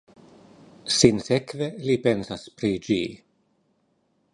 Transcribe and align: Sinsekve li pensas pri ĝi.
Sinsekve 0.95 1.69
li 1.85 1.99
pensas 2.09 2.49
pri 2.61 2.73
ĝi. 2.89 3.01